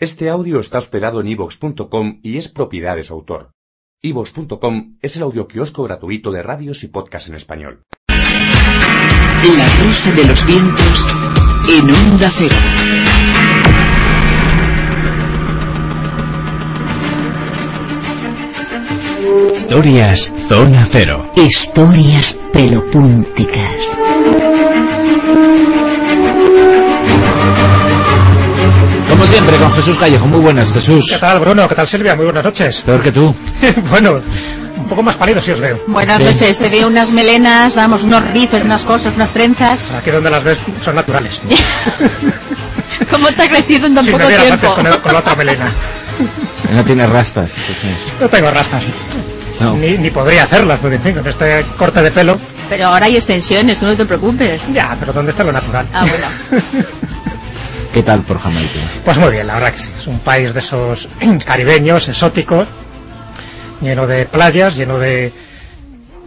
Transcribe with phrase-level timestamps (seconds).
[0.00, 3.50] Este audio está hospedado en ivox.com y es propiedad de su autor.
[4.00, 7.82] ivox.com es el audioquiosco gratuito de radios y podcasts en español.
[8.06, 11.06] La rosa de los vientos
[11.68, 12.54] en onda cero.
[19.52, 21.32] Historias Zona Cero.
[21.34, 23.98] Historias pelopúnticas.
[29.18, 30.26] Como siempre, con Jesús Callejo.
[30.28, 31.06] Muy buenas, Jesús.
[31.10, 31.66] ¿Qué tal, Bruno?
[31.66, 32.14] ¿Qué tal, Silvia?
[32.14, 32.82] Muy buenas noches.
[32.82, 33.34] Peor que tú.
[33.90, 34.20] bueno,
[34.76, 35.82] un poco más pálido si os veo.
[35.88, 36.22] Buenas Sí.
[36.24, 39.90] noches, te veo unas melenas, vamos, unos rizos, unas cosas, unas trenzas.
[39.90, 41.40] Aquí donde las ves son naturales.
[43.10, 44.66] ¿Cómo te ha crecido en tan Si me poco vieras tiempo?
[44.68, 45.72] antes con, el- con la otra melena.
[46.72, 47.54] No tiene rastas.
[48.20, 48.84] No tengo rastas.
[49.58, 49.74] No.
[49.74, 52.38] Ni, ni podría hacerlas, porque en fin, con este corte de pelo...
[52.68, 54.60] Pero ahora hay extensiones, tú no te preocupes.
[54.72, 55.88] Ya, pero ¿dónde está lo natural?
[55.92, 56.62] Ah, bueno.
[57.98, 58.78] ¿Qué tal por Jamaica?
[59.04, 59.90] Pues muy bien, la verdad que sí.
[59.98, 61.08] Es un país de esos
[61.44, 62.68] caribeños, exóticos,
[63.80, 65.32] lleno de playas, lleno de...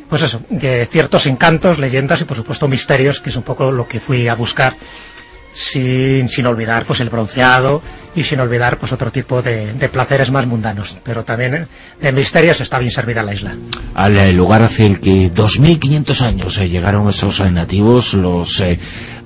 [0.10, 3.88] Pues eso, de ciertos encantos, leyendas y por supuesto misterios, que es un poco lo
[3.88, 4.76] que fui a buscar,
[5.54, 7.82] sin, sin olvidar pues el bronceado
[8.16, 10.98] y sin olvidar pues otro tipo de, de placeres más mundanos.
[11.04, 11.68] Pero también eh,
[12.02, 13.56] de misterios está bien servida la isla.
[13.96, 18.78] Al eh, lugar hacia el que 2.500 años eh, llegaron esos eh, nativos, los eh,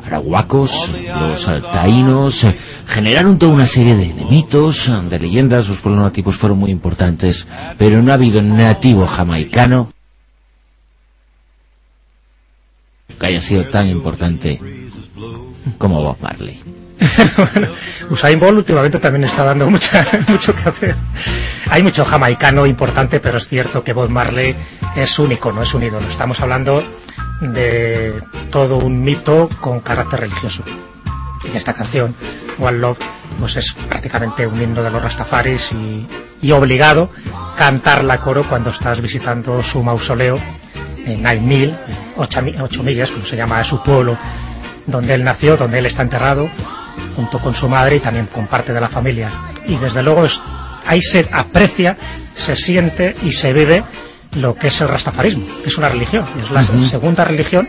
[0.06, 2.56] arahuacos, los taínos, eh,
[2.88, 8.02] generaron toda una serie de, mitos, eh, de leyendas, los pueblos fueron muy importantes, pero
[8.02, 9.92] no ha habido nativo jamaicano
[13.20, 14.60] que haya sido tan importante
[15.78, 16.62] como Bob Marley.
[17.38, 17.68] bueno,
[18.10, 20.96] Usain Bolt últimamente también está dando mucha, mucho que hacer.
[21.70, 24.56] Hay mucho jamaicano importante, pero es cierto que Bob Marley
[24.96, 26.08] es único, no es un ídolo.
[26.08, 26.84] Estamos hablando
[27.42, 28.14] de
[28.52, 30.64] todo un mito con carácter religioso.
[31.54, 32.16] Y esta canción,
[32.60, 32.98] One Love,
[33.40, 36.08] pues es prácticamente un himno de los Rastafaris y,
[36.42, 37.10] y obligado
[37.58, 40.40] cantarla coro cuando estás visitando su mausoleo
[41.06, 41.76] en Nine Mil,
[42.18, 44.18] ocho, mi- ocho millas, como se llama su pueblo,
[44.88, 46.50] donde él nació, donde él está enterrado,
[47.16, 49.30] junto con su madre y también con parte de la familia.
[49.68, 50.42] Y desde luego es-
[50.88, 51.96] ahí se aprecia,
[52.34, 53.84] se siente y se vive
[54.36, 57.68] lo que es el rastafarismo, que es una religión, es la segunda religión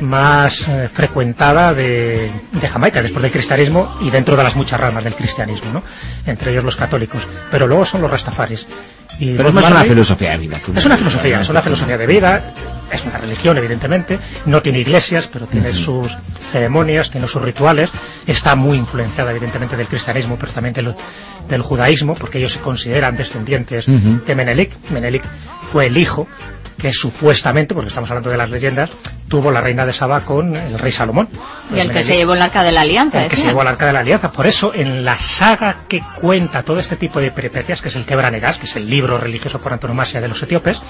[0.00, 5.04] más eh, frecuentada de, de Jamaica después del cristianismo y dentro de las muchas ramas
[5.04, 5.82] del cristianismo, ¿no?
[6.26, 7.26] entre ellos los católicos.
[7.50, 8.66] Pero luego son los rastafaris.
[9.18, 10.56] Y Pero es más una filosofía de vida.
[10.74, 12.42] es una filosofía, es una filosofía de vida,
[12.92, 16.16] es una religión, evidentemente, no tiene iglesias, pero tiene sus
[16.50, 17.90] ceremonias, tiene sus rituales,
[18.26, 20.94] está muy influenciada, evidentemente, del cristianismo, pero también del,
[21.48, 24.70] del judaísmo, porque ellos se consideran descendientes de Menelik.
[24.90, 25.24] Menelik
[25.70, 26.28] fue el hijo
[26.82, 28.90] que supuestamente, porque estamos hablando de las leyendas,
[29.28, 31.28] tuvo la reina de Saba con el rey Salomón.
[31.72, 33.68] Y el que se llevó el arca de la alianza, el que se llevó al
[33.68, 34.32] arca de la alianza.
[34.32, 38.04] Por eso, en la saga que cuenta todo este tipo de peripecias, que es el
[38.04, 40.82] Quebranegas, que es el libro religioso por antonomasia de los etíopes,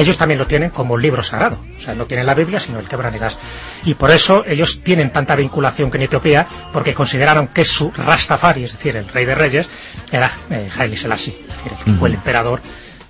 [0.00, 1.58] ellos también lo tienen como libro sagrado.
[1.76, 3.36] O sea, no tienen la Biblia, sino el Quebranegas.
[3.84, 8.72] Y por eso ellos tienen tanta vinculación con Etiopía, porque consideraron que su Rastafari, es
[8.72, 9.68] decir, el rey de reyes,
[10.12, 12.60] era eh, Haile Selassie, es decir, el que fue el emperador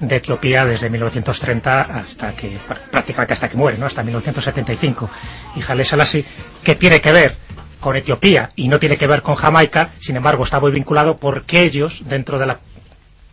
[0.01, 3.87] de Etiopía desde 1930 hasta que pr- prácticamente hasta que muere, ¿no?
[3.87, 5.11] hasta 1975.
[5.57, 6.25] Y Haile Selassie,
[6.63, 7.37] que tiene que ver
[7.81, 11.63] con Etiopía y no tiene que ver con Jamaica, sin embargo está muy vinculado porque
[11.63, 12.59] ellos, dentro de la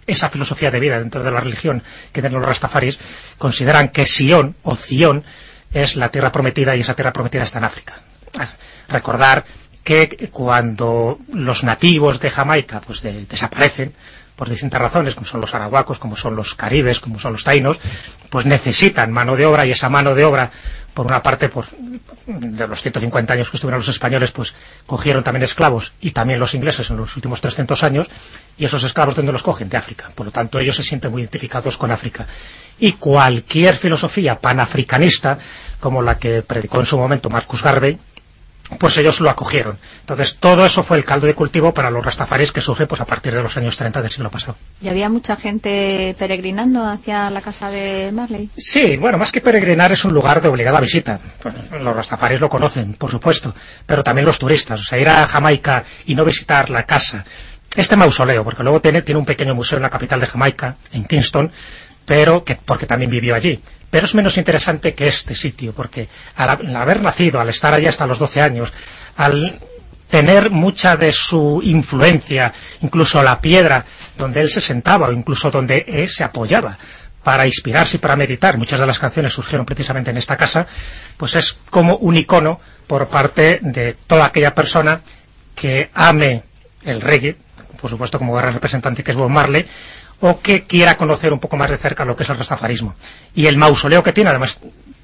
[0.08, 3.00] esa filosofía de vida, dentro de la religión que tienen los rastafaris,
[3.38, 5.24] consideran que Sion o Zion
[5.74, 7.96] es la tierra prometida y esa tierra prometida está en África.
[8.40, 8.48] Ah,
[8.90, 9.44] Recordar
[9.84, 13.94] que cuando los nativos de Jamaica pues de- desaparecen
[14.36, 17.80] por distintas razones, como son los arahuacos, como son los caribes, como son los taínos,
[18.30, 20.52] pues necesitan mano de obra y esa mano de obra,
[20.94, 21.66] por una parte, por
[22.26, 24.54] de los 150 años que estuvieron los españoles, pues
[24.86, 28.08] cogieron también esclavos y también los ingleses en los últimos 300 años,
[28.58, 29.70] y esos esclavos, ¿dónde los cogen?
[29.70, 30.12] De África.
[30.14, 32.26] Por lo tanto, ellos se sienten muy identificados con África.
[32.80, 35.38] Y cualquier filosofía panafricanista,
[35.80, 37.98] como la que predicó en su momento Marcus Garvey,
[38.80, 39.78] pues ellos lo acogieron.
[40.02, 43.06] Entonces, todo eso fue el caldo de cultivo para los rastafaris que surge pues, a
[43.06, 44.56] partir de los años 30 del siglo pasado.
[44.82, 48.50] ¿Y había mucha gente peregrinando hacia la casa de Marley?
[48.58, 51.20] Sí, bueno, más que peregrinar es un lugar de obligada visita.
[51.80, 53.54] Los rastafaris lo conocen, por supuesto,
[53.86, 54.82] pero también los turistas.
[54.82, 57.24] O sea, ir a Jamaica y no visitar la casa
[57.76, 61.04] este mausoleo, porque luego tiene, tiene un pequeño museo en la capital de Jamaica, en
[61.04, 61.52] Kingston,
[62.06, 63.60] pero que, porque también vivió allí.
[63.96, 68.06] Pero es menos interesante que este sitio, porque al, haber nacido, al estar allí hasta
[68.06, 68.74] los 12 años,
[69.16, 69.58] al
[70.10, 72.52] tener mucha de su influencia,
[72.82, 73.86] incluso la piedra
[74.18, 76.78] donde él se sentaba o incluso donde él se apoyaba
[77.24, 80.68] para inspirarse y para meditar, muchas de las canciones surgieron precisamente en esta casa,
[81.16, 85.00] pues es como un icono por parte de toda aquella persona
[85.56, 86.44] que ame
[86.84, 87.38] el reggae,
[87.80, 89.66] por supuesto como gran representante que es Bob Marley,
[90.22, 92.96] o que quiera conocer un poco más de cerca lo que es el rastafarismo.
[93.36, 94.60] Y el mausoleo que tiene, además,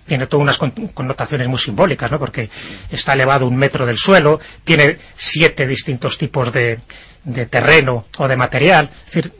[0.07, 2.19] tiene todas unas con- connotaciones muy simbólicas, ¿no?
[2.19, 2.49] Porque
[2.89, 6.79] está elevado un metro del suelo, tiene siete distintos tipos de,
[7.23, 8.89] de terreno o de material.
[9.05, 9.33] Es decir,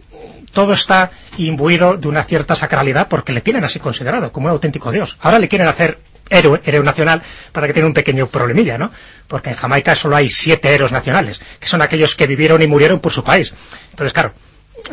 [0.54, 4.92] todo está imbuido de una cierta sacralidad porque le tienen así considerado, como un auténtico
[4.92, 5.18] dios.
[5.22, 5.98] Ahora le quieren hacer
[6.30, 7.22] héroe, héroe nacional,
[7.52, 8.92] para que tiene un pequeño problemilla, ¿no?
[9.28, 13.00] Porque en Jamaica solo hay siete héroes nacionales, que son aquellos que vivieron y murieron
[13.00, 13.54] por su país.
[13.92, 14.34] Entonces, claro,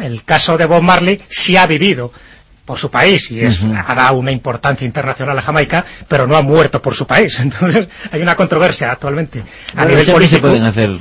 [0.02, 2.12] el caso de Bob Marley sí ha vivido
[2.64, 6.42] por su país y es, ha dado una importancia internacional a Jamaica, pero no ha
[6.42, 7.40] muerto por su país.
[7.40, 9.44] Entonces, hay una controversia actualmente a
[9.84, 10.48] Bueno, nivel siempre se político.
[10.48, 10.98] pueden hacer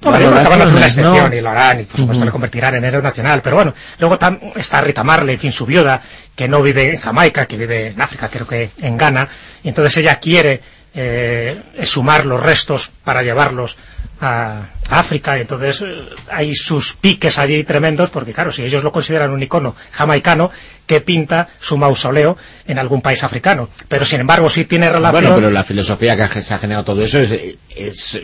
[0.00, 0.78] van a una ¿no?
[0.78, 3.40] excepción y lo harán y por supuesto le convertirán en héroe nacional.
[3.42, 6.00] Pero bueno, luego tam- está Rita Marley, en fin, su viuda,
[6.36, 9.28] que no vive en Jamaica, que vive en África, creo que en Ghana.
[9.64, 10.60] Y entonces ella quiere
[10.94, 13.76] eh, exhumar los restos para llevarlos
[14.20, 15.38] a África.
[15.38, 19.42] Y entonces eh, hay sus piques allí tremendos, porque claro, si ellos lo consideran un
[19.42, 20.50] icono jamaicano,
[20.86, 22.36] que pinta su mausoleo
[22.66, 23.68] en algún país africano.
[23.88, 25.22] Pero sin embargo sí tiene relación...
[25.22, 28.20] Bueno, pero la filosofía que se ha generado todo eso es, es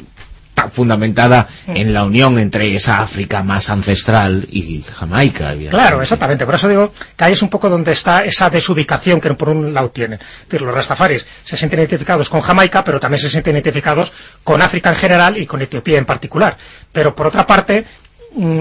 [0.68, 5.54] fundamentada en la unión entre esa África más ancestral y Jamaica.
[5.70, 6.44] Claro, exactamente.
[6.46, 9.72] Por eso digo que ahí es un poco donde está esa desubicación que por un
[9.72, 10.18] lado tienen.
[10.20, 14.12] Es decir, los rastafaris se sienten identificados con Jamaica, pero también se sienten identificados
[14.44, 16.56] con África en general y con Etiopía en particular.
[16.92, 18.05] Pero por otra parte, mm,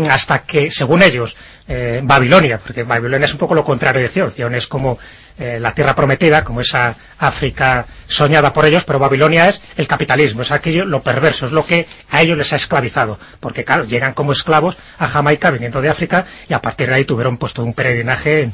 [0.10, 1.36] hasta que, según ellos,
[1.68, 4.32] eh, Babilonia, porque Babilonia es un poco lo contrario de Zion.
[4.32, 4.98] Zion es como
[5.38, 10.44] eh, la tierra prometida, como esa África soñada por ellos, pero Babilonia es el capitalismo,
[10.44, 13.20] es aquello, lo perverso, es lo que a ellos les ha esclavizado.
[13.40, 17.06] Porque, claro, llegan como esclavos a Jamaica viniendo de África y a partir de ahí
[17.06, 18.52] tuvieron pues todo un peregrinaje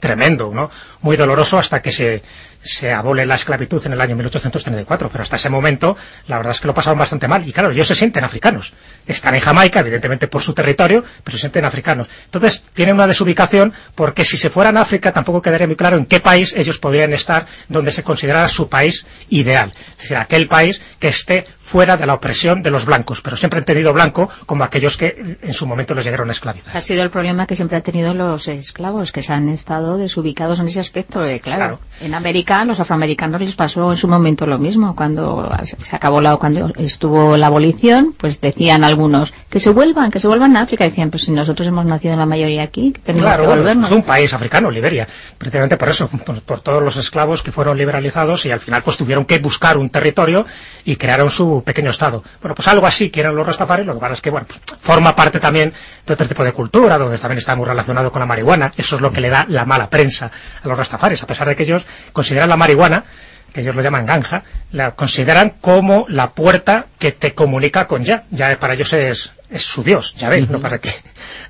[0.00, 0.70] tremendo, ¿no?
[1.02, 2.22] Muy doloroso hasta que se,
[2.66, 5.96] se abole la esclavitud en el año 1834, pero hasta ese momento
[6.26, 7.46] la verdad es que lo pasaron bastante mal.
[7.48, 8.72] Y claro, ellos se sienten africanos.
[9.06, 12.08] Están en Jamaica, evidentemente por su territorio, pero se sienten africanos.
[12.24, 16.06] Entonces, tienen una desubicación porque si se fueran a África tampoco quedaría muy claro en
[16.06, 19.72] qué país ellos podrían estar donde se considerara su país ideal.
[19.96, 23.58] Es decir, aquel país que esté fuera de la opresión de los blancos, pero siempre
[23.58, 26.76] entendido blanco como aquellos que en su momento les llegaron a esclavizar.
[26.76, 30.60] Ha sido el problema que siempre han tenido los esclavos, que se han estado desubicados
[30.60, 31.24] en ese aspecto.
[31.24, 31.80] eh, claro, Claro.
[32.00, 34.94] en América, los afroamericanos les pasó en su momento lo mismo.
[34.96, 40.20] Cuando se acabó la, cuando estuvo la abolición, pues decían algunos que se vuelvan, que
[40.20, 40.84] se vuelvan a África.
[40.84, 43.90] Decían, pues si nosotros hemos nacido la mayoría aquí, tenemos Claro, que volvernos.
[43.90, 45.06] es un país africano, Liberia,
[45.38, 48.96] precisamente por eso, por, por todos los esclavos que fueron liberalizados y al final pues
[48.96, 50.46] tuvieron que buscar un territorio
[50.84, 52.22] y crearon su pequeño estado.
[52.40, 55.14] Bueno, pues algo así quieren los rastafaris, lo que pasa es que, bueno, pues, forma
[55.14, 55.72] parte también
[56.06, 59.02] de otro tipo de cultura, donde también está muy relacionado con la marihuana, eso es
[59.02, 60.30] lo que le da la mala prensa
[60.62, 63.04] a los rastafaris, a pesar de que ellos consideran la marihuana
[63.52, 64.42] que ellos lo llaman ganja,
[64.72, 68.24] la consideran como la puerta que te comunica con ya.
[68.30, 70.90] Ya para ellos es, es su Dios, ya ves, no para que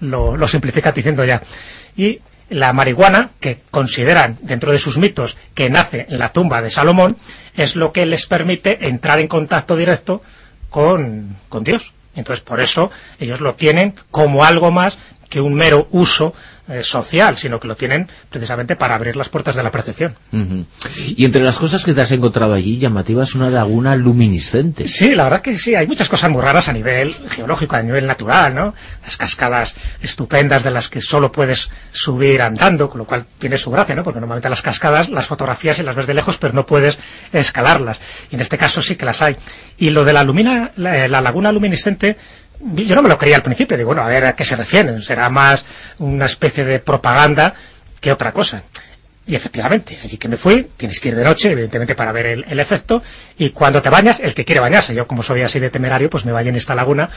[0.00, 1.42] lo, lo simplifica diciendo ya.
[1.96, 2.20] Y
[2.50, 7.16] la marihuana, que consideran dentro de sus mitos que nace en la tumba de Salomón,
[7.56, 10.22] es lo que les permite entrar en contacto directo
[10.70, 11.92] con, con Dios.
[12.14, 16.34] Entonces, por eso ellos lo tienen como algo más que un mero uso
[16.68, 20.16] eh, social, sino que lo tienen precisamente para abrir las puertas de la percepción.
[21.16, 24.88] Y entre las cosas que te has encontrado allí, llamativa es una laguna luminiscente.
[24.88, 28.06] Sí, la verdad que sí, hay muchas cosas muy raras a nivel geológico, a nivel
[28.06, 28.74] natural, ¿no?
[29.04, 33.70] Las cascadas estupendas de las que solo puedes subir andando, con lo cual tiene su
[33.70, 34.02] gracia, ¿no?
[34.02, 36.98] Porque normalmente las cascadas las fotografías y las ves de lejos, pero no puedes
[37.32, 38.00] escalarlas.
[38.30, 39.36] Y en este caso sí que las hay.
[39.78, 42.16] Y lo de la, lumina, la, la laguna luminiscente,
[42.60, 45.00] yo no me lo creía al principio, digo, bueno, a ver a qué se refieren,
[45.02, 45.64] será más
[45.98, 47.54] una especie de propaganda
[48.00, 48.62] que otra cosa.
[49.26, 52.44] Y efectivamente, allí que me fui, tienes que ir de noche, evidentemente para ver el,
[52.48, 53.02] el efecto,
[53.38, 56.24] y cuando te bañas, el que quiere bañarse, yo como soy así de temerario, pues
[56.24, 57.10] me baño en esta laguna,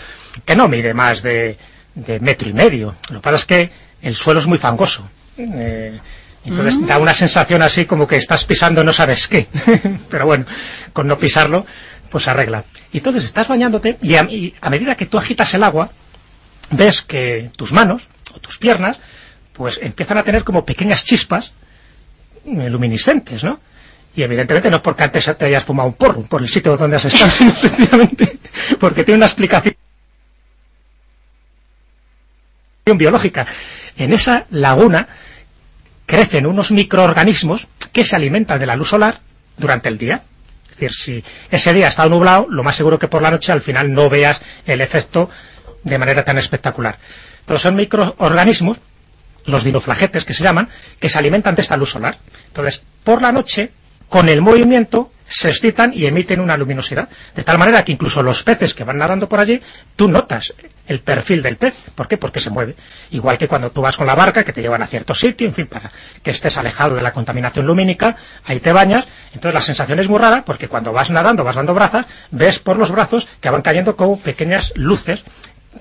[0.43, 1.57] que no mide más de,
[1.95, 2.95] de metro y medio.
[3.11, 5.07] Lo que pasa es que el suelo es muy fangoso.
[5.37, 5.99] Eh,
[6.45, 9.47] entonces da una sensación así como que estás pisando no sabes qué.
[10.09, 10.45] Pero bueno,
[10.93, 11.65] con no pisarlo,
[12.09, 12.65] pues se arregla.
[12.91, 14.23] Y entonces estás bañándote y a,
[14.69, 15.89] medida que tú agitas el agua,
[16.71, 18.99] ves que tus manos o tus piernas
[19.53, 21.53] pues empiezan a tener como pequeñas chispas
[22.45, 23.59] eh, luminiscentes, ¿no?
[24.15, 26.95] Y evidentemente no es porque antes te hayas fumado un porro por el sitio donde
[26.95, 28.39] has estado, sino sencillamente
[28.79, 29.75] porque tiene una explicación
[32.95, 33.45] biológica.
[33.97, 35.07] En esa laguna
[36.05, 39.19] crecen unos microorganismos que se alimentan de la luz solar
[39.57, 40.23] durante el día.
[40.85, 43.61] Es decir, si ese día está nublado, lo más seguro que por la noche al
[43.61, 45.29] final no veas el efecto
[45.83, 46.97] de manera tan espectacular.
[47.41, 48.79] Entonces son microorganismos,
[49.45, 50.69] los dinoflagetes que se llaman,
[50.99, 52.17] que se alimentan de esta luz solar.
[52.47, 53.71] Entonces, por la noche,
[54.07, 57.07] con el movimiento, se excitan y emiten una luminosidad.
[57.35, 59.61] De tal manera que incluso los peces que van nadando por allí,
[59.95, 60.53] tú notas
[60.87, 61.91] el perfil del pez.
[61.93, 62.17] ¿Por qué?
[62.17, 62.75] Porque se mueve.
[63.11, 65.53] Igual que cuando tú vas con la barca, que te llevan a cierto sitio, en
[65.53, 65.91] fin, para
[66.23, 69.07] que estés alejado de la contaminación lumínica, ahí te bañas.
[69.27, 72.77] Entonces la sensación es muy rara, porque cuando vas nadando, vas dando brazas, ves por
[72.77, 75.23] los brazos que van cayendo como pequeñas luces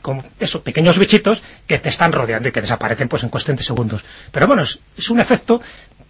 [0.03, 3.63] como esos pequeños bichitos que te están rodeando y que desaparecen pues en cuestión de
[3.63, 4.05] segundos.
[4.31, 5.63] Pero bueno, es, es un efecto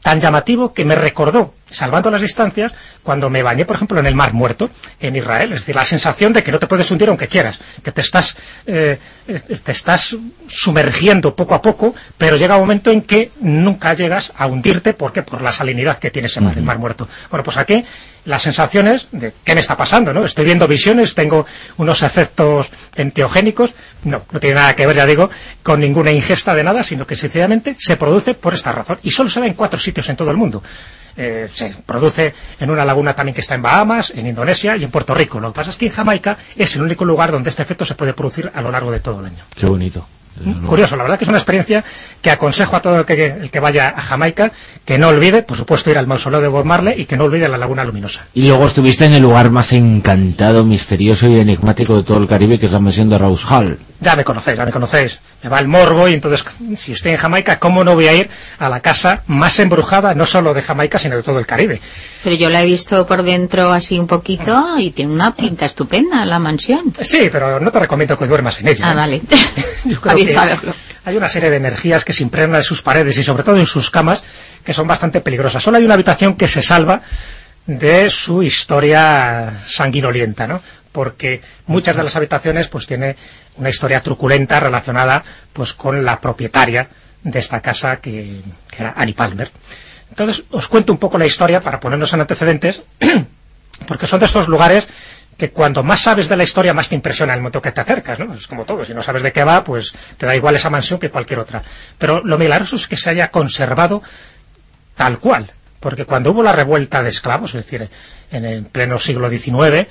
[0.02, 2.73] tan llamativo que me recordó, salvando las distancias,
[3.03, 4.71] cuando me bañé, por ejemplo, en el Mar Muerto,
[5.01, 5.53] en Israel.
[5.53, 8.37] Es decir, la sensación de que no te puedes hundir aunque quieras, que te estás,
[8.67, 8.99] eh,
[9.63, 14.47] te estás sumergiendo poco a poco, pero llega un momento en que nunca llegas a
[14.47, 17.09] hundirte, porque Por la salinidad que tiene ese mar, el Mar Muerto.
[17.31, 17.85] Bueno, pues aquí
[18.25, 20.25] las sensaciones de qué me está pasando, ¿no?
[20.25, 21.47] Estoy viendo visiones, tengo
[21.79, 25.31] unos efectos enteogénicos, no, no tiene nada que ver, ya digo,
[25.63, 28.99] con ninguna ingesta de nada, sino que sencillamente se produce por esta razón.
[29.03, 30.63] Y solo se da en cuatro sitios en todo el mundo.
[31.21, 34.91] Eh, se produce en una laguna también que está en Bahamas, en Indonesia y en
[34.91, 35.41] Puerto Rico.
[35.41, 37.97] Lo que pasa es que en Jamaica es el único lugar donde este efecto se
[37.97, 39.45] puede producir a lo largo de todo el año.
[39.57, 40.07] Qué bonito.
[40.67, 41.85] Curioso, la verdad que es una experiencia
[42.23, 44.53] que aconsejo a todo el que, el que vaya a Jamaica
[44.85, 47.49] que no olvide, por supuesto, ir al mausoleo de Bob Marley y que no olvide
[47.49, 48.27] la Laguna Luminosa.
[48.35, 52.59] Y luego estuviste en el lugar más encantado, misterioso y enigmático de todo el Caribe,
[52.59, 53.79] que es la mansión de Rose Hall.
[54.00, 55.19] Ya me conocéis, ya me conocéis.
[55.43, 56.45] Me va el morbo y entonces,
[56.76, 60.25] si estoy en Jamaica, ¿cómo no voy a ir a la casa más embrujada, no
[60.25, 61.81] solo de Jamaica, sino de todo el Caribe?
[62.23, 66.25] Pero yo la he visto por dentro así un poquito y tiene una pinta estupenda
[66.25, 66.93] la mansión.
[67.00, 68.85] Sí, pero no te recomiendo que duermas en ella.
[68.88, 68.95] Ah, ¿eh?
[68.95, 69.23] vale.
[69.85, 70.75] Yo creo Bien que saberlo.
[71.05, 73.67] hay una serie de energías que se impregnan en sus paredes y sobre todo en
[73.67, 74.23] sus camas
[74.64, 75.62] que son bastante peligrosas.
[75.62, 77.00] Solo hay una habitación que se salva
[77.67, 80.61] de su historia sanguinolienta, ¿no?
[80.93, 83.17] Porque muchas de las habitaciones pues tiene
[83.57, 85.23] una historia truculenta relacionada
[85.53, 86.89] pues con la propietaria
[87.23, 89.51] de esta casa que, que era Annie Palmer.
[90.11, 92.83] Entonces os cuento un poco la historia para ponernos en antecedentes
[93.87, 94.89] porque son de estos lugares
[95.37, 98.19] que cuando más sabes de la historia más te impresiona el momento que te acercas,
[98.19, 98.35] ¿no?
[98.35, 100.99] Es como todo, si no sabes de qué va, pues te da igual esa mansión
[100.99, 101.63] que cualquier otra.
[101.97, 104.03] Pero lo milagroso es que se haya conservado
[104.97, 107.89] tal cual, porque cuando hubo la revuelta de esclavos, es decir,
[108.33, 109.87] en el pleno siglo XIX,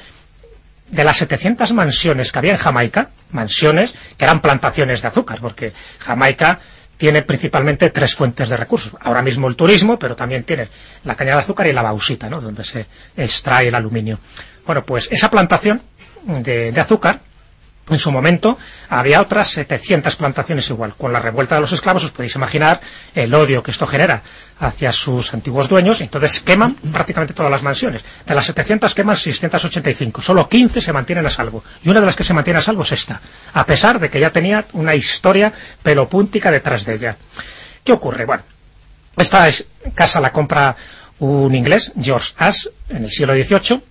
[0.89, 5.73] de las 700 mansiones que había en Jamaica, mansiones que eran plantaciones de azúcar, porque
[5.99, 6.59] Jamaica
[6.97, 8.93] tiene principalmente tres fuentes de recursos.
[9.01, 10.67] Ahora mismo el turismo, pero también tiene
[11.03, 12.41] la caña de azúcar y la bauxita, ¿no?
[12.41, 14.19] donde se extrae el aluminio.
[14.65, 15.81] Bueno, pues esa plantación
[16.23, 17.19] de, de azúcar,
[17.89, 18.57] en su momento,
[18.89, 20.93] había otras 700 plantaciones igual.
[20.95, 22.81] Con la revuelta de los esclavos os podéis imaginar
[23.15, 24.21] el odio que esto genera
[24.59, 28.03] hacia sus antiguos dueños, entonces queman prácticamente todas las mansiones.
[28.25, 31.63] De las 700 queman 685, solo 15 se mantienen a salvo.
[31.83, 33.21] Y una de las que se mantiene a salvo es esta,
[33.53, 35.53] a pesar de que ya tenía una historia
[35.83, 37.17] pelopúntica detrás de ella.
[37.83, 38.25] ¿Qué ocurre?
[38.25, 38.43] Bueno,
[39.15, 39.65] esta es-
[39.95, 40.75] casa la compra
[41.19, 43.81] un inglés, George Ash, en el siglo XVIII.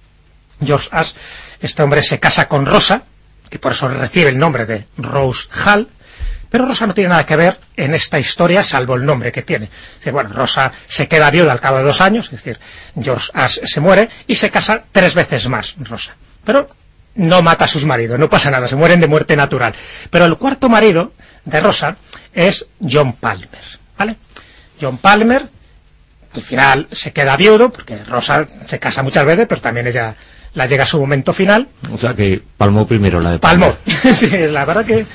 [0.64, 1.12] George Ash,
[1.60, 3.02] este hombre se casa con Rosa,
[3.48, 5.88] que por eso recibe el nombre de Rose Hall,
[6.50, 9.68] pero Rosa no tiene nada que ver en esta historia, salvo el nombre que tiene.
[10.02, 12.58] Es bueno, Rosa se queda viuda al cabo de dos años, es decir,
[13.00, 16.14] George Ash se muere y se casa tres veces más, Rosa.
[16.44, 16.70] Pero
[17.16, 19.74] no mata a sus maridos, no pasa nada, se mueren de muerte natural.
[20.10, 21.12] Pero el cuarto marido
[21.44, 21.96] de Rosa
[22.32, 23.60] es John Palmer,
[23.98, 24.16] ¿vale?
[24.80, 25.48] John Palmer,
[26.32, 30.14] al final se queda viudo, porque Rosa se casa muchas veces, pero también ella
[30.56, 33.74] la llega a su momento final, O sea que palmó primero la de Palmó.
[34.14, 35.06] sí, la verdad que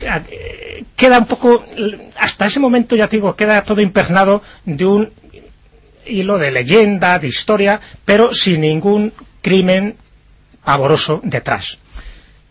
[0.00, 1.64] eh, queda un poco,
[2.18, 5.10] hasta ese momento ya te digo, queda todo impregnado de un
[6.06, 9.12] hilo de leyenda, de historia, pero sin ningún
[9.42, 9.96] crimen
[10.64, 11.78] pavoroso detrás.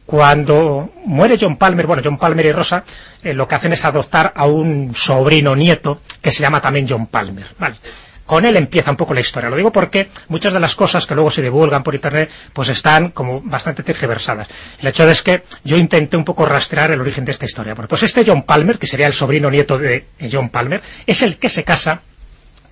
[0.05, 2.83] Cuando muere John Palmer, bueno, John Palmer y Rosa,
[3.23, 7.07] eh, lo que hacen es adoptar a un sobrino nieto que se llama también John
[7.07, 7.45] Palmer.
[7.57, 7.77] Vale.
[8.25, 9.49] Con él empieza un poco la historia.
[9.49, 13.11] Lo digo porque muchas de las cosas que luego se divulgan por internet pues están
[13.11, 14.47] como bastante tergiversadas.
[14.79, 17.75] El hecho es que yo intenté un poco rastrear el origen de esta historia.
[17.75, 21.37] Bueno, pues este John Palmer, que sería el sobrino nieto de John Palmer, es el
[21.37, 22.01] que se casa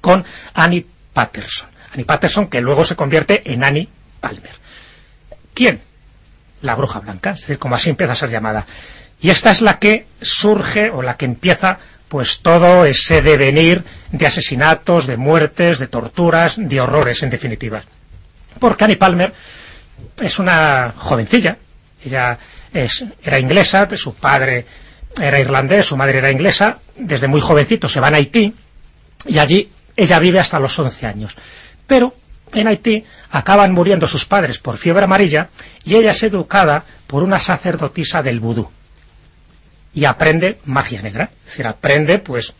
[0.01, 1.69] con Annie Patterson.
[1.93, 3.87] Annie Patterson, que luego se convierte en Annie
[4.19, 4.51] Palmer.
[5.53, 5.81] ¿Quién?
[6.61, 8.65] La bruja blanca, es decir, como así empieza a ser llamada.
[9.21, 11.77] Y esta es la que surge, o la que empieza,
[12.13, 17.81] pues todo ese devenir de asesinatos, de muertes, de torturas, de horrores, en definitiva.
[18.59, 19.33] Porque Annie Palmer
[20.21, 21.57] es una jovencilla,
[22.05, 22.37] ella
[22.71, 24.63] es, era inglesa, su padre
[25.19, 28.53] era irlandés, su madre era inglesa, desde muy jovencito se van a Haití
[29.25, 31.35] y allí ella vive hasta los 11 años.
[31.87, 32.13] Pero
[32.53, 35.49] en Haití acaban muriendo sus padres por fiebre amarilla
[35.83, 38.69] y ella es educada por una sacerdotisa del vudú
[39.93, 42.53] y aprende magia negra, es decir, aprende pues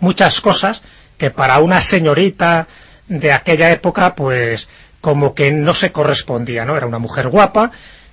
[0.00, 0.82] muchas cosas
[1.18, 2.66] que para una señorita
[3.08, 4.68] de aquella época pues
[5.00, 6.76] como que no se correspondía, ¿no?
[6.76, 7.70] Era una mujer guapa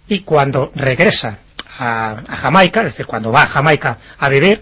[0.08, 1.38] y cuando regresa
[1.78, 4.62] a, a Jamaica, es decir, cuando va a Jamaica a vivir,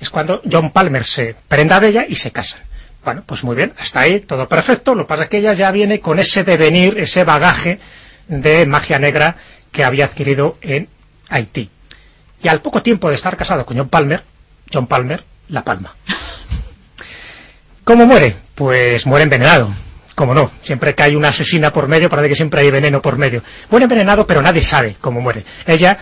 [0.00, 2.60] es cuando John Palmer se prenda de ella y se casan.
[3.04, 5.70] Bueno, pues muy bien, hasta ahí todo perfecto, lo que pasa es que ella ya
[5.70, 7.78] viene con ese devenir, ese bagaje
[8.26, 9.36] de magia negra
[9.70, 10.88] que había adquirido en
[11.28, 11.70] Haití.
[12.46, 14.22] Y al poco tiempo de estar casado con John Palmer,
[14.72, 15.92] John Palmer la palma.
[17.82, 18.36] ¿Cómo muere?
[18.54, 19.68] Pues muere envenenado.
[20.14, 23.18] Como no, siempre que hay una asesina por medio, parece que siempre hay veneno por
[23.18, 23.42] medio.
[23.68, 25.44] Muere envenenado, pero nadie sabe cómo muere.
[25.66, 25.98] Ella,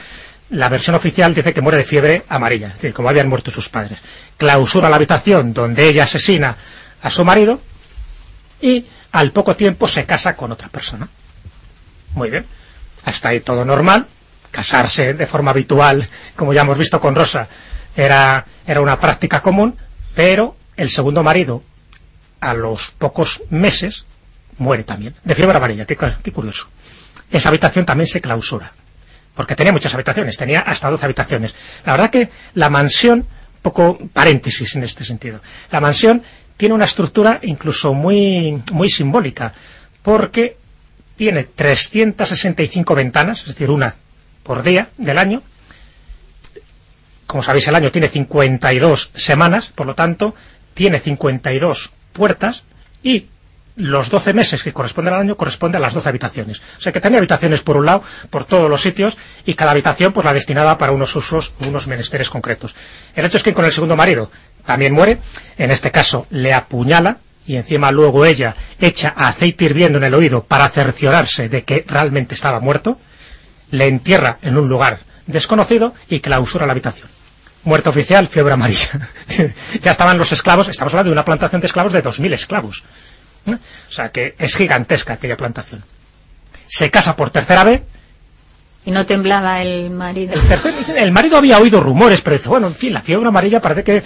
[0.51, 3.71] la versión oficial dice que muere de fiebre amarilla, es decir, como habían muerto sus
[3.71, 4.01] padres.
[4.37, 6.55] Clausura la habitación donde ella asesina
[7.01, 7.59] a su marido
[8.61, 11.09] y al poco tiempo se casa con otra persona.
[12.13, 12.45] Muy bien,
[13.07, 14.07] hasta ahí todo normal,
[14.55, 17.49] casarse de forma habitual, como ya hemos visto con Rosa,
[17.97, 19.77] era, era una práctica común,
[20.15, 21.63] pero el segundo marido,
[22.41, 24.07] a los pocos meses,
[24.59, 26.69] muere también, de fiebre amarilla, qué, qué curioso.
[27.31, 28.73] Esa habitación también se clausura,
[29.35, 31.55] porque tenía muchas habitaciones, tenía hasta 12 habitaciones.
[31.85, 33.27] La verdad que la mansión,
[33.61, 35.41] poco paréntesis en este sentido,
[35.73, 36.23] la mansión
[36.57, 39.53] tiene una estructura incluso muy, muy simbólica,
[40.03, 40.57] porque
[41.17, 43.97] tiene 365 ventanas, es decir, una
[44.45, 45.43] por día del año.
[47.27, 50.37] Como sabéis, el año tiene 52 semanas, por lo tanto,
[50.75, 52.63] tiene 52 puertas
[53.03, 53.27] y
[53.77, 56.63] los 12 meses que corresponden al año corresponden a las 12 habitaciones.
[56.79, 60.13] O sea que tenía habitaciones por un lado, por todos los sitios, y cada habitación
[60.13, 62.75] pues la destinada para unos usos, unos menesteres concretos.
[63.17, 64.31] El hecho es que con el segundo marido
[64.65, 65.19] también muere,
[65.59, 70.45] en este caso le apuñala, y encima luego ella echa aceite hirviendo en el oído
[70.45, 72.99] para cerciorarse de que realmente estaba muerto,
[73.70, 77.09] le entierra en un lugar desconocido y clausura la habitación.
[77.64, 78.90] Muerte oficial, fiebre amarilla.
[79.81, 82.83] ya estaban los esclavos, estamos hablando de una plantación de esclavos de 2.000 esclavos.
[83.46, 83.55] ¿Eh?
[83.55, 85.83] O sea que es gigantesca aquella plantación.
[86.68, 87.83] Se casa por tercera vez.
[88.85, 90.35] ¿Y no temblaba el marido?
[90.35, 93.61] El, tercer, el marido había oído rumores, pero dice, bueno, en fin, la fiebre amarilla
[93.61, 94.03] parece que,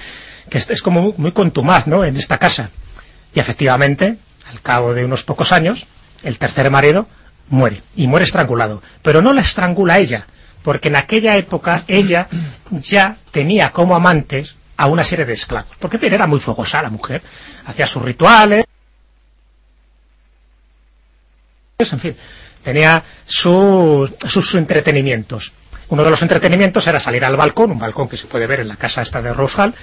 [0.49, 2.71] que es como muy, muy contumaz, ¿no?, en esta casa.
[3.35, 4.18] Y efectivamente,
[4.49, 5.87] al cabo de unos pocos años,
[6.23, 7.09] el tercer marido
[7.51, 8.83] muere, y muere estrangulado.
[9.03, 10.27] Pero no la estrangula ella,
[10.63, 12.29] porque en aquella época ella
[12.71, 15.77] ya tenía como amantes a una serie de esclavos.
[15.79, 17.23] Porque en fin, era muy fogosa la mujer,
[17.67, 18.65] hacía sus rituales,
[21.79, 22.17] en fin,
[22.63, 25.53] tenía sus, sus entretenimientos.
[25.91, 28.69] Uno de los entretenimientos era salir al balcón, un balcón que se puede ver en
[28.69, 29.75] la casa esta de Rose Hall,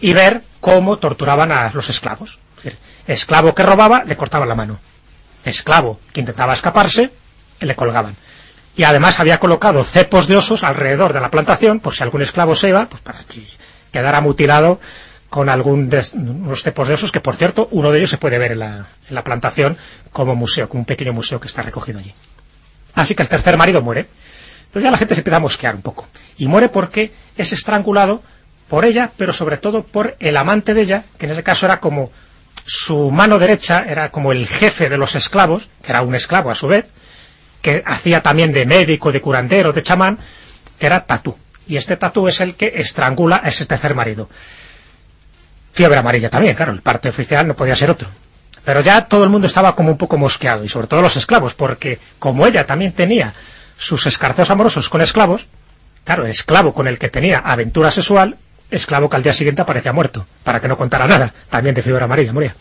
[0.00, 2.38] y ver cómo torturaban a los esclavos.
[2.56, 4.78] Es decir, esclavo que robaba, le cortaban la mano.
[5.44, 7.10] Esclavo que intentaba escaparse,
[7.60, 8.14] le colgaban.
[8.76, 12.54] Y además había colocado cepos de osos alrededor de la plantación, por si algún esclavo
[12.54, 13.46] se iba, pues para que
[13.90, 14.80] quedara mutilado
[15.28, 18.52] con algún unos cepos de osos, que por cierto, uno de ellos se puede ver
[18.52, 19.76] en la, en la plantación
[20.10, 22.12] como museo, como un pequeño museo que está recogido allí.
[22.94, 24.06] Así que el tercer marido muere.
[24.66, 26.06] Entonces ya la gente se empieza a mosquear un poco.
[26.38, 28.22] Y muere porque es estrangulado
[28.68, 31.80] por ella, pero sobre todo por el amante de ella, que en ese caso era
[31.80, 32.10] como
[32.64, 36.54] su mano derecha, era como el jefe de los esclavos, que era un esclavo a
[36.54, 36.86] su vez,
[37.60, 40.18] que hacía también de médico, de curandero, de chamán,
[40.78, 41.36] era Tatú.
[41.66, 44.28] Y este Tatú es el que estrangula a ese tercer marido.
[45.72, 48.08] Fiebre amarilla también, claro, el parte oficial no podía ser otro.
[48.64, 51.54] Pero ya todo el mundo estaba como un poco mosqueado, y sobre todo los esclavos,
[51.54, 53.32] porque como ella también tenía
[53.76, 55.46] sus escarceos amorosos con esclavos,
[56.04, 58.36] claro, el esclavo con el que tenía aventura sexual,
[58.72, 62.04] esclavo que al día siguiente aparecía muerto, para que no contara nada, también de fiebre
[62.04, 62.54] amarilla, moría.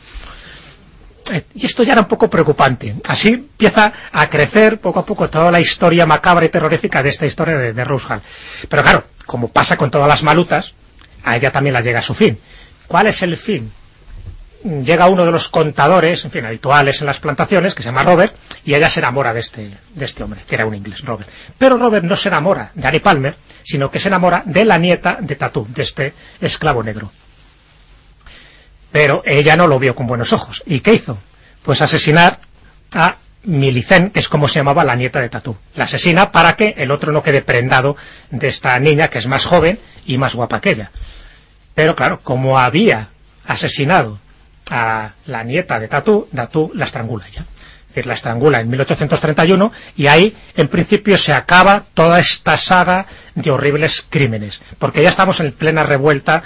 [1.32, 2.96] Eh, y esto ya era un poco preocupante.
[3.08, 7.26] Así empieza a crecer poco a poco toda la historia macabra y terrorífica de esta
[7.26, 7.86] historia de, de.
[8.70, 10.74] Pero claro, como pasa con todas las malutas,
[11.24, 12.38] a ella también la llega a su fin.
[12.88, 13.72] ¿Cuál es el fin?
[14.64, 18.36] Llega uno de los contadores, en fin, habituales en las plantaciones, que se llama Robert,
[18.64, 21.28] y ella se enamora de este, de este hombre, que era un inglés, Robert.
[21.58, 25.18] Pero Robert no se enamora de Annie Palmer, sino que se enamora de la nieta
[25.20, 27.12] de Tatú, de este esclavo negro.
[28.92, 30.62] Pero ella no lo vio con buenos ojos.
[30.66, 31.18] ¿Y qué hizo?
[31.64, 32.40] Pues asesinar
[32.94, 35.58] a Milicen, que es como se llamaba la nieta de Tatú.
[35.76, 37.98] La asesina para que el otro no quede prendado
[38.30, 40.92] de esta niña, que es más joven y más guapa que ella.
[41.74, 43.10] Pero claro, como había
[43.48, 44.20] asesinado
[44.72, 47.42] a la nieta de Tatú, Tatú la estrangula ya.
[47.42, 53.06] es decir, la estrangula en 1831 y ahí en principio se acaba toda esta saga
[53.36, 56.42] de horribles crímenes, porque ya estamos en plena revuelta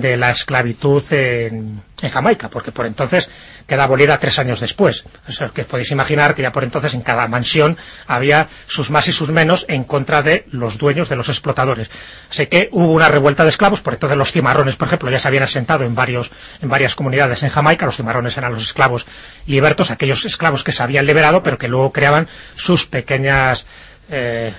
[0.00, 3.28] de la esclavitud en, en, Jamaica, porque por entonces
[3.66, 5.04] queda abolida tres años después.
[5.28, 9.08] O sea, que podéis imaginar que ya por entonces en cada mansión había sus más
[9.08, 11.90] y sus menos en contra de los dueños, de los explotadores.
[12.30, 15.28] Así que hubo una revuelta de esclavos, por entonces los cimarrones, por ejemplo, ya se
[15.28, 16.30] habían asentado en, varios,
[16.62, 19.06] en varias comunidades en Jamaica, los cimarrones eran los esclavos
[19.46, 23.66] libertos, aquellos esclavos que se habían liberado, pero que luego creaban sus pequeñas...
[24.08, 24.52] Eh,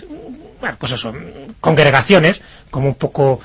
[0.80, 1.14] pues eso,
[1.62, 3.40] congregaciones, como un poco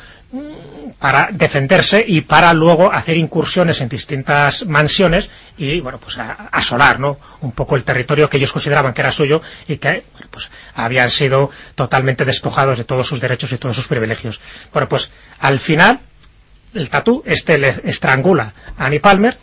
[1.03, 6.17] para defenderse y para luego hacer incursiones en distintas mansiones y, bueno, pues
[6.53, 10.29] asolar, ¿no?, un poco el territorio que ellos consideraban que era suyo y que, bueno,
[10.31, 14.41] pues habían sido totalmente despojados de todos sus derechos y todos sus privilegios.
[14.73, 15.11] Bueno, pues
[15.41, 15.99] al final,
[16.73, 19.37] el tatú, este le estrangula a Annie Palmer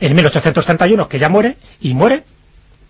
[0.00, 2.24] en 1831, que ya muere, y muere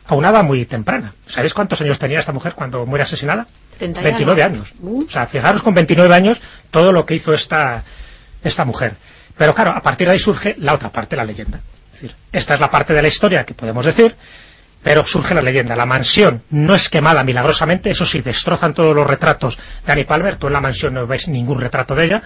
[0.07, 1.14] a una edad muy temprana.
[1.26, 3.48] ¿Sabéis cuántos años tenía esta mujer cuando muere asesinada?
[3.78, 4.74] 29 años.
[4.80, 5.04] Uh.
[5.04, 7.82] O sea, fijaros con 29 años todo lo que hizo esta,
[8.42, 8.94] esta mujer.
[9.36, 11.60] Pero claro, a partir de ahí surge la otra parte la leyenda.
[11.86, 14.14] Es decir, esta es la parte de la historia que podemos decir,
[14.82, 15.76] pero surge la leyenda.
[15.76, 20.36] La mansión no es quemada milagrosamente, eso sí, destrozan todos los retratos de Annie Palmer,
[20.36, 22.22] tú en la mansión no ves ningún retrato de ella.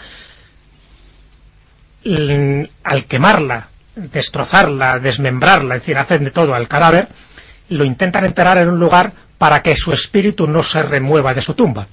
[2.84, 7.08] Al quemarla, destrozarla, desmembrarla, en fin, hacen de todo al cadáver,
[7.70, 11.55] lo intentan enterrar en un lugar para que su espíritu no se remueva de su
[11.55, 11.87] tumba.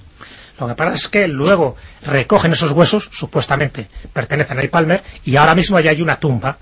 [0.60, 5.34] Lo que pasa es que luego recogen esos huesos, supuestamente pertenecen a Annie Palmer, y
[5.36, 6.58] ahora mismo ya hay una tumba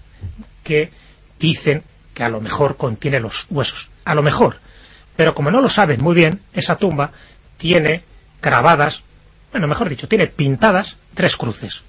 [0.63, 0.93] que
[1.41, 1.83] dicen
[2.15, 3.91] que a lo mejor contiene los huesos.
[4.05, 4.61] A lo mejor.
[5.17, 7.11] Pero como no lo saben muy bien, esa tumba
[7.57, 8.05] tiene
[8.41, 9.03] grabadas,
[9.51, 11.83] bueno, mejor dicho, tiene pintadas tres cruces.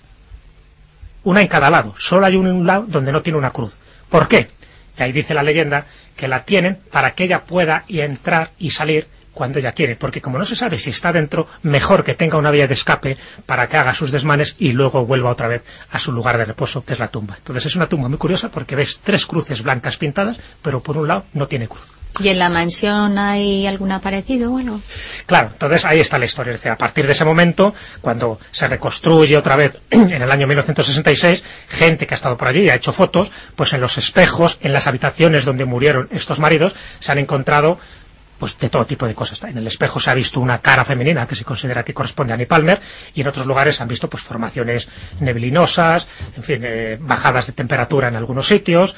[1.23, 1.93] Una en cada lado.
[1.99, 3.75] Solo hay un lado donde no tiene una cruz.
[4.09, 4.49] ¿Por qué?
[4.97, 5.85] Y ahí dice la leyenda
[6.17, 10.39] que la tienen para que ella pueda entrar y salir cuando ella quiere, porque como
[10.39, 13.77] no se sabe si está dentro, mejor que tenga una vía de escape para que
[13.77, 16.99] haga sus desmanes y luego vuelva otra vez a su lugar de reposo, que es
[16.99, 17.35] la tumba.
[17.37, 21.07] Entonces es una tumba muy curiosa porque ves tres cruces blancas pintadas, pero por un
[21.07, 21.85] lado no tiene cruz.
[22.19, 24.79] ¿Y en la mansión hay algún aparecido o algo?
[25.25, 26.51] Claro, entonces ahí está la historia.
[26.51, 30.47] Es decir, a partir de ese momento, cuando se reconstruye otra vez en el año
[30.47, 34.57] 1966, gente que ha estado por allí y ha hecho fotos, pues en los espejos,
[34.61, 37.77] en las habitaciones donde murieron estos maridos, se han encontrado
[38.37, 39.41] pues de todo tipo de cosas.
[39.43, 42.35] En el espejo se ha visto una cara femenina que se considera que corresponde a
[42.35, 42.79] Annie Palmer
[43.13, 44.87] y en otros lugares se han visto pues formaciones
[45.19, 48.95] neblinosas, en fin, eh, bajadas de temperatura en algunos sitios,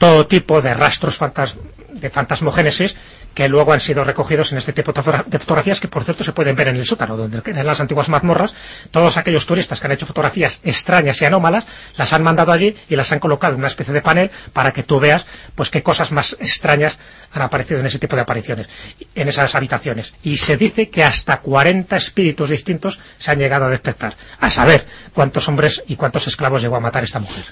[0.00, 1.56] todo tipo de rastros fantas
[1.92, 2.96] de fantasmogénesis
[3.34, 6.56] que luego han sido recogidos en este tipo de fotografías que por cierto se pueden
[6.56, 8.54] ver en el sótano, donde en las antiguas mazmorras
[8.90, 11.66] todos aquellos turistas que han hecho fotografías extrañas y anómalas
[11.98, 14.82] las han mandado allí y las han colocado en una especie de panel para que
[14.82, 16.98] tú veas pues qué cosas más extrañas
[17.32, 18.70] han aparecido en ese tipo de apariciones,
[19.14, 20.14] en esas habitaciones.
[20.22, 24.86] Y se dice que hasta 40 espíritus distintos se han llegado a detectar, a saber
[25.12, 27.44] cuántos hombres y cuántos esclavos llegó a matar esta mujer.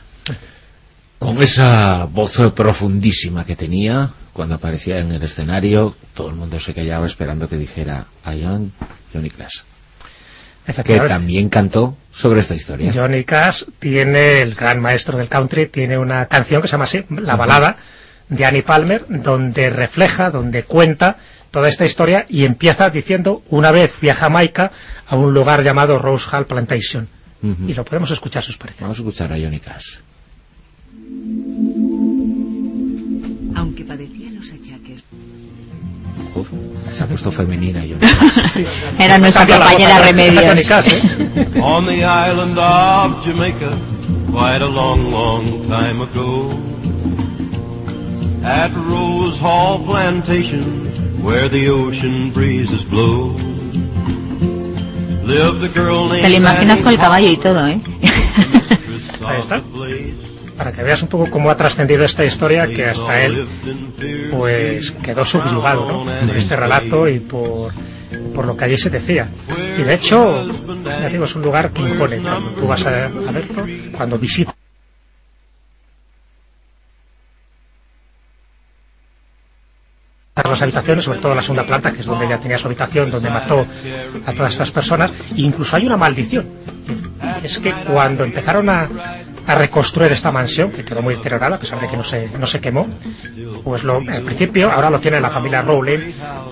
[1.18, 6.72] Con esa voz profundísima que tenía cuando aparecía en el escenario, todo el mundo se
[6.72, 8.70] callaba esperando que dijera I am
[9.12, 9.62] Johnny Cash.
[10.84, 12.92] Que también cantó sobre esta historia.
[12.92, 17.04] Johnny Cash tiene, el gran maestro del country, tiene una canción que se llama así,
[17.08, 17.76] La balada
[18.28, 21.16] de Annie Palmer, donde refleja, donde cuenta
[21.50, 24.70] toda esta historia y empieza diciendo, una vez fui a Jamaica
[25.06, 27.08] a un lugar llamado Rose Hall Plantation.
[27.42, 28.82] Y lo podemos escuchar, si os parece.
[28.82, 29.98] Vamos a escuchar a Johnny Cash.
[36.38, 36.48] Uf,
[36.92, 37.96] se ha puesto femenina yo.
[38.52, 38.64] Sí,
[38.98, 40.86] Era nuestra compañera Remedios.
[40.86, 41.48] ¿eh?
[41.62, 43.70] On the island of Jamaica,
[44.30, 46.50] quite a long, long time ago.
[48.44, 50.62] At Rose Hall Plantation,
[51.22, 53.36] where the ocean breezes blow.
[55.28, 57.78] Te lo imaginas con el caballo y todo, ¿eh?
[59.26, 59.60] Ahí está.
[60.58, 63.46] Para que veas un poco cómo ha trascendido esta historia, que hasta él
[64.32, 66.26] pues quedó subyugado ¿no?
[66.26, 67.72] por este relato y por,
[68.34, 69.28] por lo que allí se decía.
[69.78, 70.44] Y de hecho,
[70.84, 72.18] ya digo, es un lugar que impone.
[72.18, 73.64] Cuando tú vas a, verlo,
[73.96, 74.54] cuando visitas
[80.44, 83.30] las habitaciones, sobre todo la segunda planta, que es donde ella tenía su habitación, donde
[83.30, 83.66] mató
[84.26, 86.46] a todas estas personas, incluso hay una maldición.
[87.42, 88.88] Es que cuando empezaron a,
[89.48, 92.46] a reconstruir esta mansión que quedó muy deteriorada a pesar de que no se, no
[92.46, 92.86] se quemó
[93.64, 95.98] pues lo, en principio ahora lo tiene la familia Rowling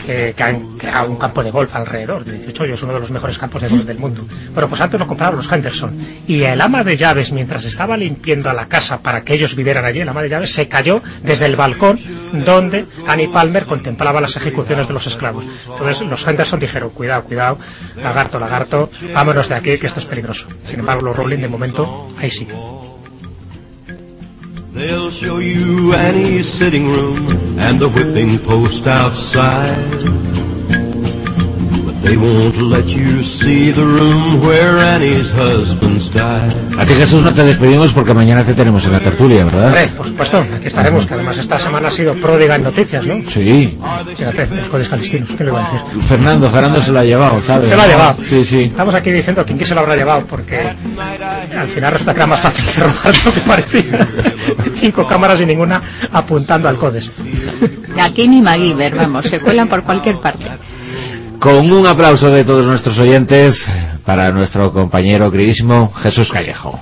[0.05, 3.11] que, que han creado un campo de golf alrededor de 18 hoyos, uno de los
[3.11, 4.25] mejores campos de golf del mundo.
[4.55, 8.53] Pero pues antes lo compraron los Henderson y el ama de llaves mientras estaba limpiando
[8.53, 11.57] la casa para que ellos vivieran allí el ama de llaves se cayó desde el
[11.57, 11.99] balcón
[12.45, 15.45] donde Annie Palmer contemplaba las ejecuciones de los esclavos.
[15.69, 17.59] Entonces los Henderson dijeron cuidado, cuidado
[18.03, 22.09] lagarto, lagarto vámonos de aquí que esto es peligroso sin embargo los Rowling de momento
[22.19, 22.47] ahí sí
[24.77, 27.27] They'll show you Annie's sitting room
[27.59, 29.73] and the whipping post outside.
[31.87, 36.53] But they won't let you see the room where Annie's husband's died.
[36.79, 39.69] A ti Jesús no te despedimos porque mañana te tenemos en la tertulia, ¿verdad?
[39.69, 43.23] Hombre, por supuesto, aquí estaremos, que además esta semana ha sido pródiga en noticias, ¿no?
[43.31, 43.79] Sí.
[44.15, 46.03] Fíjate, los codes calistinos, ¿qué le voy a decir?
[46.03, 47.71] Fernando, Fernando se lo ha llevado, ¿sabes?
[47.71, 48.17] Se lo ha llevado.
[48.29, 48.65] Sí, sí.
[48.65, 50.61] Estamos aquí diciendo quién que se lo habrá llevado, porque
[51.59, 54.07] al final resulta que era más fácil cerrar lo que parecía.
[54.75, 55.81] Cinco cámaras y ninguna
[56.13, 57.13] apuntando al CODES.
[58.01, 60.47] Aquí ni MacGyver, vamos, se cuelan por cualquier parte.
[61.39, 63.71] Con un aplauso de todos nuestros oyentes
[64.05, 66.81] para nuestro compañero queridísimo Jesús Callejo.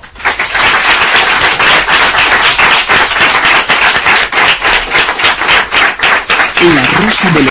[6.73, 7.43] La rosa de los